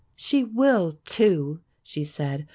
[0.15, 2.47] "She will, too," she said.